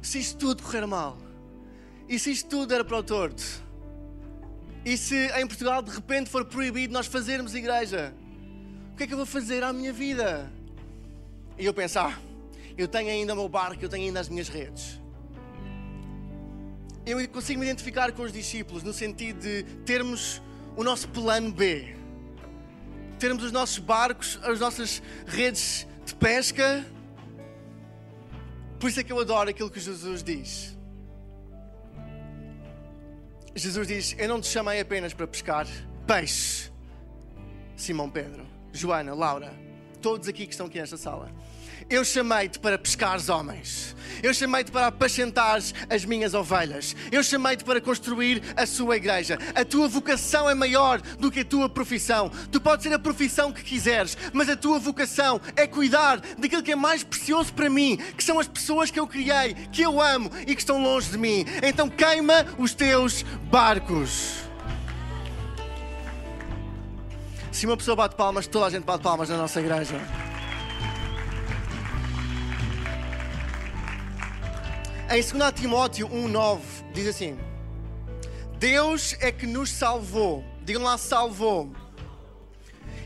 [0.00, 1.18] se isto tudo correr mal,
[2.08, 3.44] e se isto tudo era para o torto,
[4.82, 8.14] e se em Portugal de repente for proibido nós fazermos igreja,
[8.92, 10.50] o que é que eu vou fazer à minha vida?
[11.58, 12.18] E eu penso: ah,
[12.78, 15.00] eu tenho ainda o meu barco, eu tenho ainda as minhas redes
[17.06, 20.40] eu consigo me identificar com os discípulos no sentido de termos
[20.76, 21.94] o nosso plano B,
[23.18, 26.84] termos os nossos barcos, as nossas redes de pesca.
[28.78, 30.76] Por isso é que eu adoro aquilo que Jesus diz.
[33.54, 35.66] Jesus diz: Eu não te chamei apenas para pescar
[36.06, 36.70] peixe.
[37.76, 39.52] Simão Pedro, Joana, Laura,
[40.02, 41.32] todos aqui que estão aqui nesta sala.
[41.90, 43.96] Eu chamei-te para pescares homens.
[44.22, 46.94] Eu chamei-te para apacentares as minhas ovelhas.
[47.10, 49.36] Eu chamei-te para construir a sua igreja.
[49.56, 52.30] A tua vocação é maior do que a tua profissão.
[52.52, 56.70] Tu podes ter a profissão que quiseres, mas a tua vocação é cuidar daquilo que
[56.70, 60.30] é mais precioso para mim, que são as pessoas que eu criei, que eu amo
[60.46, 61.44] e que estão longe de mim.
[61.60, 64.44] Então queima os teus barcos.
[67.50, 70.29] Se uma pessoa bate palmas, toda a gente bate palmas na nossa igreja.
[75.12, 76.60] Em 2 Timóteo 1,9
[76.94, 77.36] diz assim:
[78.60, 81.72] Deus é que nos salvou, digam lá, salvou,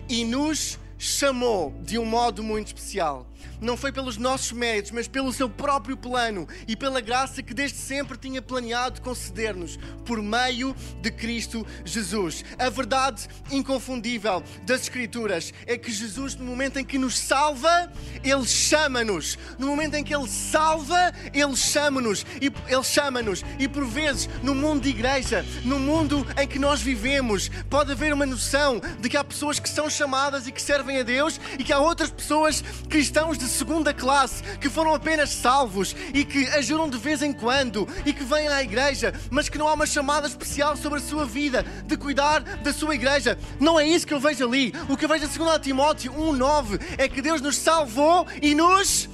[0.07, 3.27] e nos chamou de um modo muito especial
[3.61, 7.79] não foi pelos nossos méritos, mas pelo seu próprio plano e pela graça que desde
[7.79, 12.45] sempre tinha planeado conceder-nos por meio de Cristo Jesus.
[12.59, 17.91] A verdade inconfundível das Escrituras é que Jesus, no momento em que nos salva,
[18.23, 19.39] Ele chama-nos.
[19.59, 22.25] No momento em que Ele salva, Ele chama-nos.
[22.41, 23.45] E Ele chama-nos.
[23.59, 28.13] E por vezes, no mundo de igreja, no mundo em que nós vivemos, pode haver
[28.13, 31.65] uma noção de que há pessoas que são chamadas e que servem a Deus e
[31.65, 36.89] que há outras pessoas cristãos de segunda classe que foram apenas salvos e que ajudam
[36.89, 40.27] de vez em quando e que vêm à igreja, mas que não há uma chamada
[40.27, 43.39] especial sobre a sua vida de cuidar da sua igreja.
[43.61, 44.73] Não é isso que eu vejo ali.
[44.89, 49.09] O que eu vejo em 2 Timóteo 1,9 é que Deus nos salvou e nos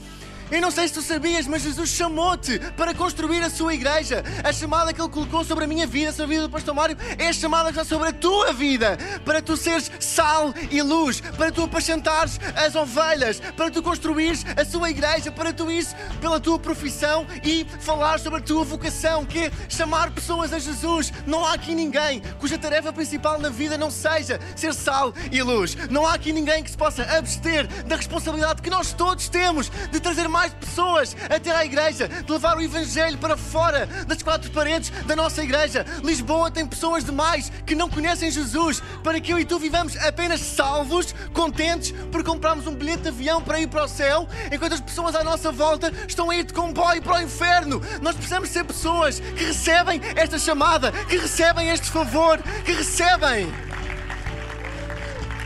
[0.51, 4.25] eu não sei se tu sabias, mas Jesus chamou-te para construir a sua igreja.
[4.43, 6.97] A chamada que Ele colocou sobre a minha vida, sobre a vida do pastor Mário,
[7.19, 8.99] é a chamada já sobre a tua vida.
[9.25, 14.65] Para tu seres sal e luz, para tu apacentares as ovelhas, para tu construires a
[14.65, 19.45] sua igreja, para tu ires pela tua profissão e falar sobre a tua vocação, que
[19.45, 21.13] é chamar pessoas a Jesus.
[21.27, 25.77] Não há aqui ninguém cuja tarefa principal na vida não seja ser sal e luz.
[25.91, 30.01] Não há aqui ninguém que se possa abster da responsabilidade que nós todos temos de
[30.01, 34.51] trazer mais mais pessoas até à igreja, de levar o Evangelho para fora das quatro
[34.51, 35.85] paredes da nossa igreja.
[36.03, 40.41] Lisboa tem pessoas demais que não conhecem Jesus para que eu e tu vivamos apenas
[40.41, 44.81] salvos, contentes por comprarmos um bilhete de avião para ir para o céu, enquanto as
[44.81, 47.83] pessoas à nossa volta estão a ir de comboio para o inferno.
[48.01, 53.53] Nós precisamos ser pessoas que recebem esta chamada, que recebem este favor, que recebem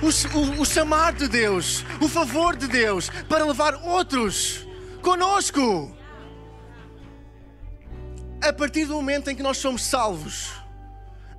[0.00, 4.64] o, o, o, chamar de Deus, o favor de Deus para levar outros
[5.04, 5.94] conosco.
[8.42, 10.50] A partir do momento em que nós somos salvos,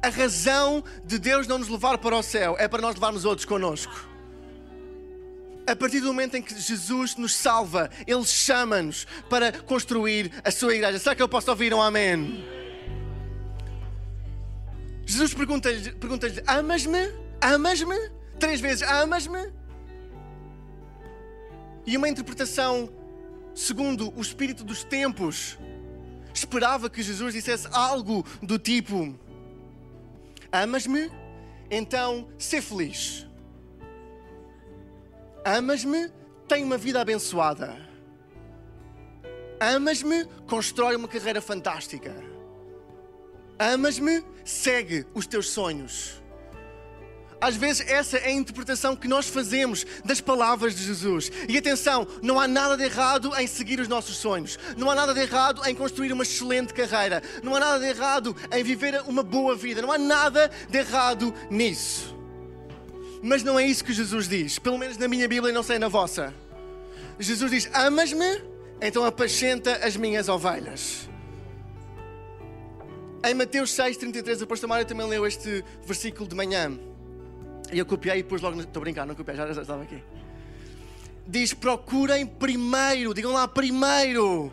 [0.02, 3.46] a razão de Deus não nos levar para o céu é para nós levarmos outros
[3.46, 4.08] conosco.
[5.68, 10.76] A partir do momento em que Jesus nos salva, Ele chama-nos para construir a sua
[10.76, 11.00] igreja.
[11.00, 12.46] Será que eu posso ouvir um amém?
[15.08, 17.12] Jesus pergunta-lhe: pergunta Amas-me?
[17.42, 18.12] Amas-me?
[18.40, 19.52] Três vezes: Amas-me?
[21.84, 22.90] E uma interpretação
[23.56, 25.58] segundo o espírito dos tempos
[26.34, 29.18] esperava que Jesus dissesse algo do tipo:
[30.52, 31.10] Amas-me?
[31.72, 33.26] Então, sê feliz.
[35.44, 36.12] Amas-me?
[36.48, 37.76] Tem uma vida abençoada.
[39.60, 40.26] Amas-me?
[40.48, 42.14] Constrói uma carreira fantástica.
[43.58, 44.24] Amas-me?
[44.44, 46.22] Segue os teus sonhos.
[47.40, 51.32] Às vezes, essa é a interpretação que nós fazemos das palavras de Jesus.
[51.48, 54.58] E atenção, não há nada de errado em seguir os nossos sonhos.
[54.78, 57.22] Não há nada de errado em construir uma excelente carreira.
[57.44, 59.82] Não há nada de errado em viver uma boa vida.
[59.82, 62.16] Não há nada de errado nisso.
[63.22, 64.60] Mas não é isso que Jesus diz.
[64.60, 66.34] Pelo menos na minha Bíblia, não sei na vossa.
[67.20, 68.42] Jesus diz: Amas-me?
[68.82, 71.10] Então apacenta as minhas ovelhas.
[73.24, 76.78] Em Mateus 6,33, a pastor Mário também leu este versículo de manhã.
[77.76, 78.58] E eu copiei e pus logo.
[78.58, 80.02] Estou a brincar, não copiei, já, já estava aqui.
[81.28, 84.50] Diz: procurem primeiro, digam lá, primeiro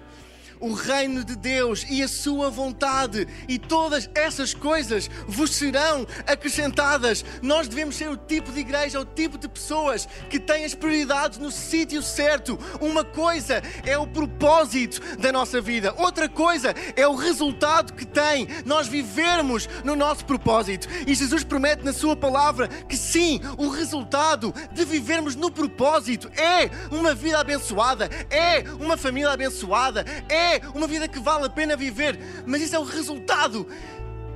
[0.62, 7.24] o reino de Deus e a sua vontade, e todas essas coisas vos serão acrescentadas.
[7.42, 11.38] Nós devemos ser o tipo de igreja, o tipo de pessoas que têm as prioridades
[11.38, 12.58] no sítio certo.
[12.80, 18.46] Uma coisa é o propósito da nossa vida, outra coisa é o resultado que tem
[18.64, 20.86] nós vivermos no nosso propósito.
[21.06, 26.70] E Jesus promete na Sua palavra que sim, o resultado de vivermos no propósito é
[26.94, 32.18] uma vida abençoada, é uma família abençoada, é uma vida que vale a pena viver,
[32.46, 33.66] mas isso é o resultado.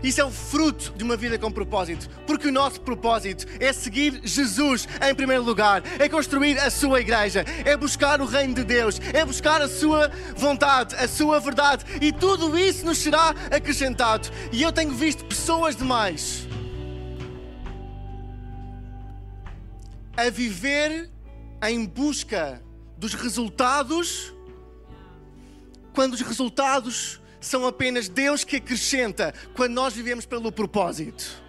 [0.02, 4.20] Isso é o fruto de uma vida com propósito, porque o nosso propósito é seguir
[4.22, 9.00] Jesus em primeiro lugar, é construir a sua igreja, é buscar o reino de Deus,
[9.12, 14.28] é buscar a sua vontade, a sua verdade, e tudo isso nos será acrescentado.
[14.52, 16.46] E eu tenho visto pessoas demais
[20.16, 21.10] a viver
[21.62, 22.62] em busca
[22.96, 24.35] dos resultados
[25.96, 31.42] quando os resultados são apenas Deus que acrescenta, quando nós vivemos pelo propósito.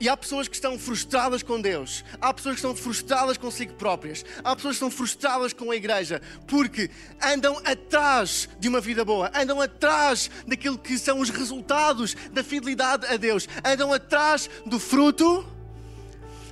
[0.00, 4.24] E há pessoas que estão frustradas com Deus, há pessoas que estão frustradas consigo próprias,
[4.42, 6.90] há pessoas que estão frustradas com a igreja, porque
[7.22, 13.06] andam atrás de uma vida boa, andam atrás daquilo que são os resultados da fidelidade
[13.06, 15.46] a Deus, andam atrás do fruto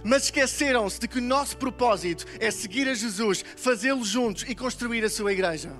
[0.08, 5.04] mas esqueceram-se de que o nosso propósito é seguir a Jesus, fazê-lo juntos e construir
[5.04, 5.70] a sua igreja.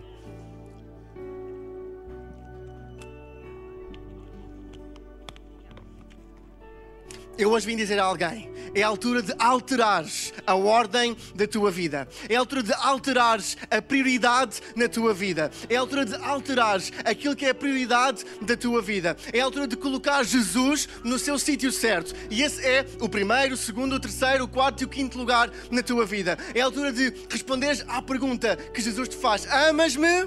[7.38, 11.70] Eu hoje vim dizer a alguém: é a altura de alterares a ordem da tua
[11.70, 16.16] vida, é a altura de alterares a prioridade na tua vida, é a altura de
[16.16, 20.88] alterares aquilo que é a prioridade da tua vida, é a altura de colocar Jesus
[21.04, 22.12] no seu sítio certo.
[22.28, 25.48] E esse é o primeiro, o segundo, o terceiro, o quarto e o quinto lugar
[25.70, 26.36] na tua vida.
[26.54, 30.26] É a altura de responderes à pergunta que Jesus te faz: Amas-me?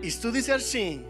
[0.00, 1.04] E se tu disseres sim,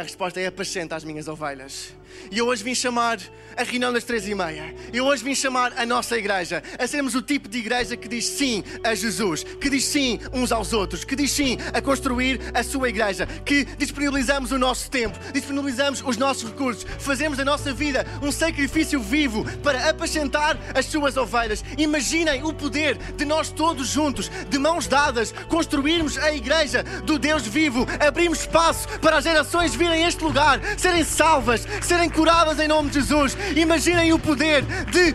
[0.00, 1.92] a resposta é apacenta as minhas ovelhas.
[2.30, 3.18] E eu hoje vim chamar
[3.56, 4.74] a reunião das três e meia.
[4.92, 8.24] Eu hoje vim chamar a nossa igreja a sermos o tipo de igreja que diz
[8.24, 12.62] sim a Jesus, que diz sim uns aos outros, que diz sim a construir a
[12.62, 18.06] sua igreja, que disponibilizamos o nosso tempo, disponibilizamos os nossos recursos, fazemos da nossa vida
[18.22, 21.64] um sacrifício vivo para apacentar as suas ovelhas.
[21.76, 27.46] Imaginem o poder de nós todos juntos, de mãos dadas, construirmos a igreja do Deus
[27.46, 32.58] vivo, abrimos espaço para as gerações virem a este lugar, serem salvas, serem serem curadas
[32.58, 33.36] em nome de Jesus.
[33.56, 35.14] Imaginem o poder de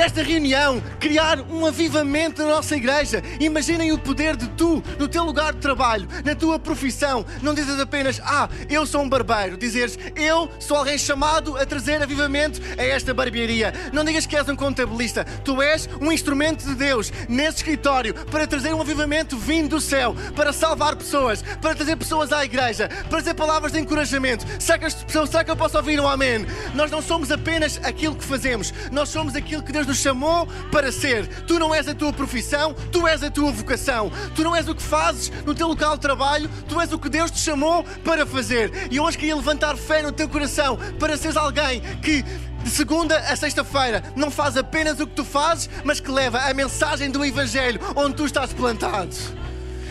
[0.00, 3.22] esta reunião criar um avivamento na nossa igreja.
[3.40, 7.78] Imaginem o poder de tu, no teu lugar de trabalho, na tua profissão, não dizes
[7.80, 12.82] apenas, ah, eu sou um barbeiro, dizeres, eu sou alguém chamado a trazer avivamento a
[12.82, 13.72] esta barbearia.
[13.92, 18.46] Não digas que és um contabilista, tu és um instrumento de Deus nesse escritório para
[18.46, 23.20] trazer um avivamento vindo do céu, para salvar pessoas, para trazer pessoas à igreja, para
[23.20, 24.44] dizer palavras de encorajamento.
[24.58, 26.46] Será que, será que eu posso ouvir um amém?
[26.74, 30.46] Nós não somos apenas aquilo que fazemos, nós somos aquilo que Deus Deus nos chamou
[30.70, 31.26] para ser.
[31.44, 34.10] Tu não és a tua profissão, tu és a tua vocação.
[34.34, 37.08] Tu não és o que fazes no teu local de trabalho, tu és o que
[37.08, 38.70] Deus te chamou para fazer.
[38.90, 43.34] E hoje queria levantar fé no teu coração para seres alguém que de segunda a
[43.34, 47.80] sexta-feira não faz apenas o que tu fazes, mas que leva a mensagem do Evangelho
[47.96, 49.16] onde tu estás plantado.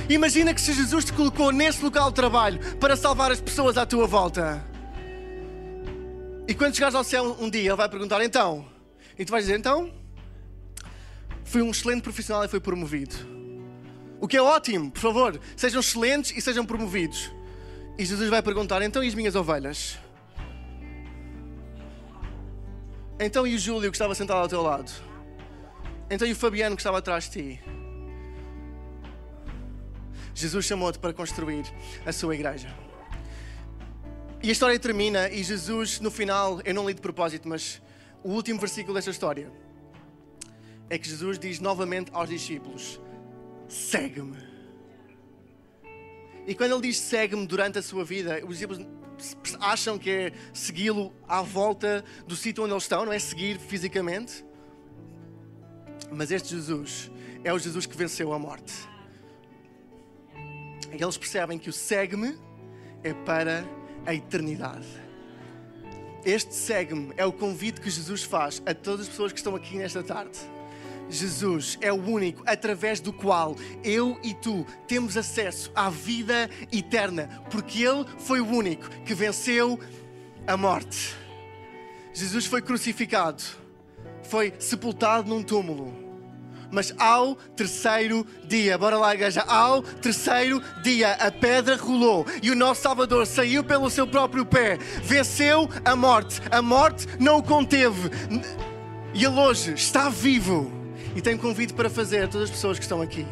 [0.10, 3.86] Imagina que se Jesus te colocou nesse local de trabalho para salvar as pessoas à
[3.86, 4.66] tua volta.
[6.48, 8.71] E quando chegares ao céu um dia, Ele vai perguntar: então,
[9.22, 9.94] E tu vais dizer, então,
[11.44, 13.16] fui um excelente profissional e fui promovido.
[14.20, 17.32] O que é ótimo, por favor, sejam excelentes e sejam promovidos.
[18.00, 20.00] E Jesus vai perguntar, então e as minhas ovelhas?
[23.20, 24.92] Então e o Júlio que estava sentado ao teu lado?
[26.10, 27.62] Então e o Fabiano que estava atrás de ti?
[30.34, 31.72] Jesus chamou-te para construir
[32.08, 32.76] a sua igreja.
[34.42, 37.80] E a história termina e Jesus, no final, eu não li de propósito, mas
[38.24, 39.52] o último versículo desta história
[40.90, 43.00] é que Jesus diz novamente aos discípulos:
[43.68, 44.38] segue-me.
[46.46, 48.86] E quando ele diz segue-me durante a sua vida, os discípulos
[49.60, 54.44] acham que é segui-lo à volta do sítio onde eles estão, não é seguir fisicamente.
[56.12, 57.12] Mas este Jesus
[57.44, 58.74] é o Jesus que venceu a morte.
[60.92, 62.38] E eles percebem que o segue-me
[63.04, 63.64] é para
[64.06, 64.88] a eternidade.
[66.24, 69.78] Este segue-me é o convite que Jesus faz a todas as pessoas que estão aqui
[69.78, 70.38] nesta tarde.
[71.10, 77.28] Jesus é o único através do qual eu e tu temos acesso à vida eterna,
[77.50, 79.80] porque Ele foi o único que venceu
[80.46, 81.16] a morte.
[82.14, 83.44] Jesus foi crucificado,
[84.24, 86.11] foi sepultado num túmulo
[86.72, 92.56] mas ao terceiro dia, bora lá, igreja, ao terceiro dia a pedra rolou e o
[92.56, 98.10] nosso Salvador saiu pelo seu próprio pé, venceu a morte, a morte não o conteve.
[99.14, 100.72] E ele hoje está vivo.
[101.16, 103.28] E tem convite para fazer a todas as pessoas que estão aqui.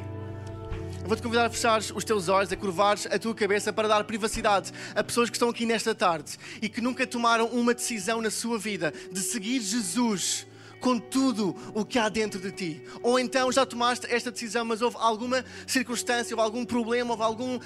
[1.05, 4.71] Vou-te convidar a fechar os teus olhos, a curvares a tua cabeça para dar privacidade
[4.93, 8.59] a pessoas que estão aqui nesta tarde e que nunca tomaram uma decisão na sua
[8.59, 10.45] vida de seguir Jesus
[10.79, 12.83] com tudo o que há dentro de ti.
[13.01, 17.59] Ou então já tomaste esta decisão, mas houve alguma circunstância, houve algum problema, houve algum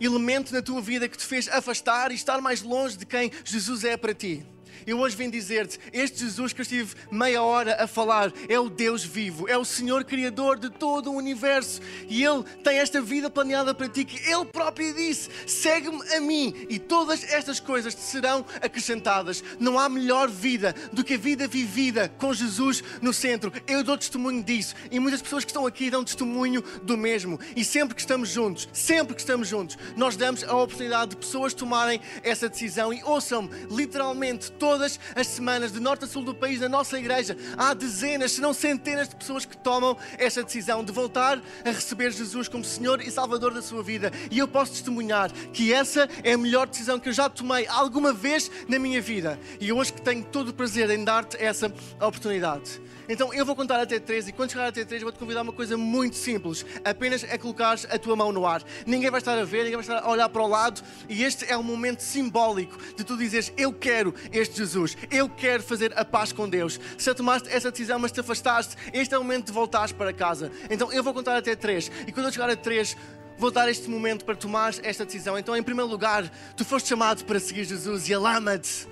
[0.00, 3.84] elemento na tua vida que te fez afastar e estar mais longe de quem Jesus
[3.84, 4.46] é para ti.
[4.86, 8.68] Eu hoje vim dizer-te: este Jesus que eu estive meia hora a falar é o
[8.68, 13.30] Deus vivo, é o Senhor Criador de todo o universo e Ele tem esta vida
[13.30, 18.00] planeada para ti que Ele próprio disse: segue-me a mim e todas estas coisas te
[18.00, 19.42] serão acrescentadas.
[19.58, 23.52] Não há melhor vida do que a vida vivida com Jesus no centro.
[23.66, 27.38] Eu dou testemunho disso e muitas pessoas que estão aqui dão testemunho do mesmo.
[27.56, 31.54] E sempre que estamos juntos, sempre que estamos juntos, nós damos a oportunidade de pessoas
[31.54, 36.34] tomarem essa decisão e ouçam-me, literalmente, todas todas as semanas, de norte a sul do
[36.34, 40.84] país, na nossa igreja, há dezenas, se não centenas de pessoas que tomam esta decisão
[40.84, 44.12] de voltar a receber Jesus como Senhor e Salvador da sua vida.
[44.30, 48.12] E eu posso testemunhar que essa é a melhor decisão que eu já tomei alguma
[48.12, 49.40] vez na minha vida.
[49.58, 52.78] E hoje que tenho todo o prazer em dar-te essa oportunidade.
[53.08, 55.76] Então eu vou contar até três e quando chegar até três vou-te convidar uma coisa
[55.76, 56.64] muito simples.
[56.84, 58.62] Apenas é colocar a tua mão no ar.
[58.86, 61.50] Ninguém vai estar a ver, ninguém vai estar a olhar para o lado e este
[61.50, 66.04] é um momento simbólico de tu dizeres eu quero este Jesus, eu quero fazer a
[66.04, 66.78] paz com Deus.
[66.98, 70.52] Se tomaste essa decisão mas te afastaste, este é o momento de voltares para casa.
[70.68, 72.94] Então eu vou contar até três e quando eu chegar a três
[73.38, 75.38] vou dar este momento para tomar esta decisão.
[75.38, 78.88] Então, em primeiro lugar, tu foste chamado para seguir Jesus e ele ama-te.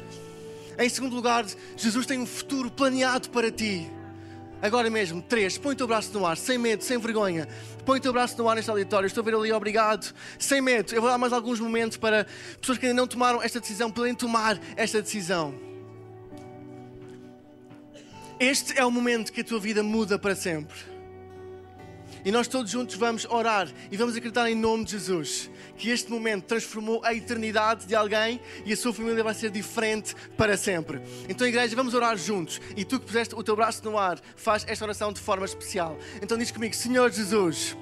[0.78, 1.44] Em segundo lugar,
[1.76, 3.90] Jesus tem um futuro planeado para ti.
[4.62, 7.46] Agora mesmo, três, põe o teu braço no ar, sem medo, sem vergonha.
[7.84, 9.06] Põe o teu braço no ar neste auditório.
[9.06, 10.14] Estou a ver ali, obrigado.
[10.38, 10.94] Sem medo.
[10.94, 12.26] Eu vou dar mais alguns momentos para
[12.60, 15.54] pessoas que ainda não tomaram esta decisão poderem tomar esta decisão.
[18.40, 20.95] Este é o momento que a tua vida muda para sempre.
[22.26, 26.10] E nós todos juntos vamos orar e vamos acreditar em nome de Jesus que este
[26.10, 31.00] momento transformou a eternidade de alguém e a sua família vai ser diferente para sempre.
[31.28, 32.60] Então, igreja, vamos orar juntos.
[32.76, 35.96] E tu que puseste o teu braço no ar, faz esta oração de forma especial.
[36.20, 37.76] Então, diz comigo: Senhor Jesus,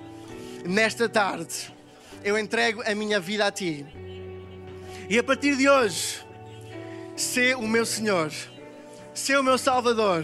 [0.63, 1.73] nesta tarde
[2.23, 3.87] eu entrego a minha vida a ti.
[5.09, 6.23] E a partir de hoje,
[7.17, 8.31] sê o meu Senhor,
[9.15, 10.23] sê o meu Salvador,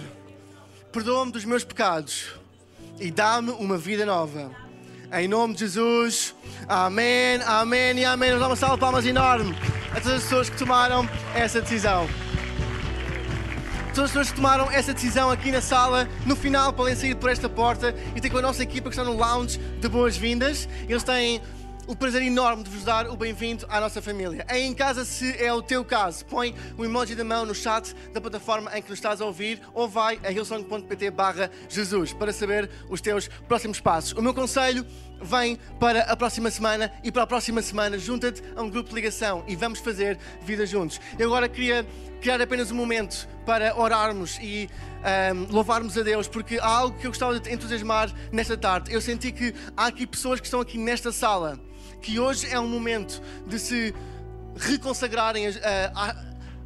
[0.92, 2.38] perdoa-me dos meus pecados
[3.00, 4.50] e dá-me uma vida nova.
[5.12, 6.34] Em nome de Jesus,
[6.68, 8.28] amém, amém e amém.
[8.28, 9.56] Vamos dar uma salva de palmas enorme
[9.90, 12.06] a todas as pessoas que tomaram essa decisão.
[13.94, 17.28] Todas as pessoas que tomaram essa decisão aqui na sala, no final podem sair por
[17.28, 20.68] esta porta e ter com a nossa equipa que está no lounge de boas-vindas.
[20.88, 21.40] Eles têm
[21.90, 24.46] o prazer enorme de vos dar o bem-vindo à nossa família.
[24.48, 27.92] Aí em casa, se é o teu caso, põe o emoji da mão no chat
[28.12, 32.32] da plataforma em que nos estás a ouvir ou vai a hillsong.pt barra Jesus para
[32.32, 34.12] saber os teus próximos passos.
[34.12, 34.86] O meu conselho
[35.20, 38.94] vem para a próxima semana e para a próxima semana junta-te a um grupo de
[38.94, 41.00] ligação e vamos fazer vida juntos.
[41.18, 41.84] Eu agora queria
[42.20, 44.70] criar apenas um momento para orarmos e
[45.34, 48.92] um, louvarmos a Deus, porque há algo que eu gostava de entusiasmar nesta tarde.
[48.92, 51.58] Eu senti que há aqui pessoas que estão aqui nesta sala
[52.00, 53.94] que hoje é um momento de se
[54.56, 55.46] reconsagrarem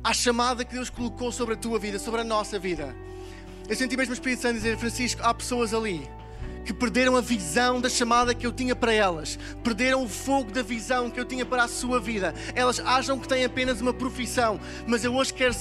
[0.02, 2.94] à chamada que Deus colocou sobre a tua vida, sobre a nossa vida.
[3.68, 6.08] Eu senti mesmo o Espírito Santo dizer, Francisco, há pessoas ali
[6.64, 10.62] que perderam a visão da chamada que eu tinha para elas, perderam o fogo da
[10.62, 12.34] visão que eu tinha para a sua vida.
[12.54, 15.54] Elas acham que têm apenas uma profissão, mas eu hoje quero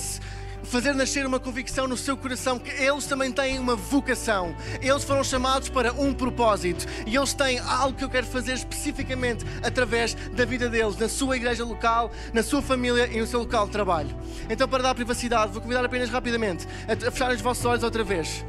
[0.63, 4.55] fazer nascer uma convicção no seu coração que eles também têm uma vocação.
[4.81, 9.45] Eles foram chamados para um propósito e eles têm algo que eu quero fazer especificamente
[9.61, 13.65] através da vida deles, na sua igreja local, na sua família e no seu local
[13.65, 14.15] de trabalho.
[14.49, 18.43] Então, para dar privacidade, vou convidar apenas rapidamente a fechar os vossos olhos outra vez.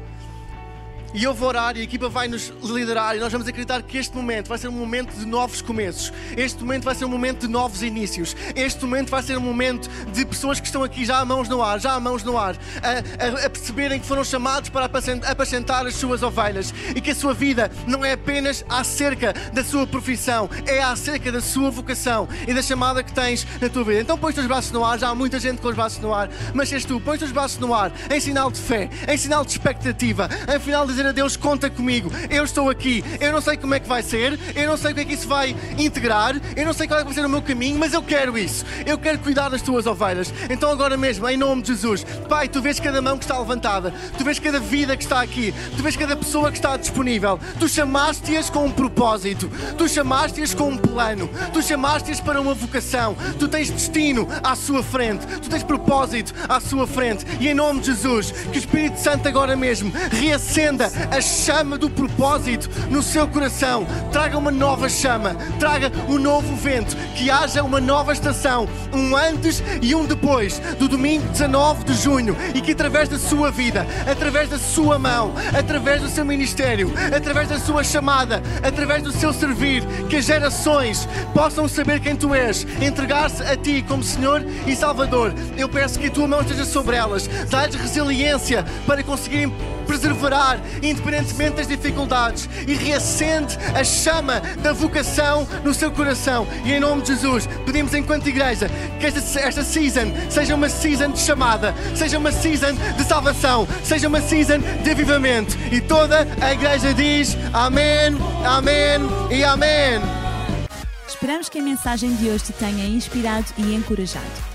[1.15, 3.97] E eu vou orar e a equipa vai nos liderar e nós vamos acreditar que
[3.97, 6.11] este momento vai ser um momento de novos começos.
[6.35, 8.35] Este momento vai ser um momento de novos inícios.
[8.53, 11.63] Este momento vai ser um momento de pessoas que estão aqui já a mãos no
[11.63, 14.91] ar, já a mãos no ar, a, a, a perceberem que foram chamados para
[15.25, 19.87] apacentar as suas ovelhas e que a sua vida não é apenas acerca da sua
[19.87, 24.01] profissão, é acerca da sua vocação e da chamada que tens na tua vida.
[24.01, 26.13] Então põe os teus braços no ar, já há muita gente com os braços no
[26.13, 29.15] ar, mas és tu, põe os teus braços no ar, em sinal de fé, em
[29.15, 33.03] sinal de expectativa, em final de dizer a Deus: conta comigo, eu estou aqui.
[33.19, 35.13] Eu não sei como é que vai ser, eu não sei o que é que
[35.13, 37.93] isso vai integrar, eu não sei qual é que vai ser o meu caminho, mas
[37.93, 38.65] eu quero isso.
[38.85, 40.33] Eu quero cuidar das tuas ovelhas.
[40.49, 43.93] Então, agora mesmo, em nome de Jesus, Pai, tu vês cada mão que está levantada,
[44.17, 47.39] tu vês cada vida que está aqui, tu vês cada pessoa que está disponível.
[47.59, 53.15] Tu chamaste-as com um propósito, tu chamaste-as com um plano, tu chamaste-as para uma vocação,
[53.37, 57.25] tu tens destino à sua frente, tu tens propósito à sua frente.
[57.39, 61.89] E em nome de Jesus, que o Espírito Santo agora mesmo reacenda a chama do
[61.89, 63.85] propósito no seu coração.
[64.11, 69.63] Traga uma nova chama, traga um novo vento, que haja uma nova estação, um antes
[69.81, 74.49] e um depois do domingo 19 de junho e que através da sua vida, através
[74.49, 79.83] da sua mão, através do seu ministério, através da sua chamada, através do seu servir,
[80.09, 85.33] que as gerações possam saber quem tu és, entregar-se a ti como Senhor e Salvador.
[85.57, 89.53] Eu peço que a tua mão esteja sobre elas, dá-lhes resiliência para conseguirem
[89.85, 96.47] perseverar, independentemente das dificuldades, e reacende a chama da vocação no seu coração.
[96.63, 98.69] E em nome de Jesus, pedimos enquanto igreja
[98.99, 104.07] que esta, esta season seja uma season de chamada, seja uma season de salvação, seja
[104.07, 105.55] uma season de avivamento.
[105.71, 108.99] E toda a igreja diz amém, amém
[109.31, 110.01] e amém.
[111.07, 114.54] Esperamos que a mensagem de hoje te tenha inspirado e encorajado.